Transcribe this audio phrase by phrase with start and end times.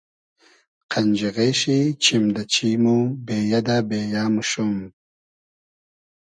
[0.91, 4.73] قئنجیغې شی چیم دۂ چیم و بېیۂ دۂ بېیۂ موشوم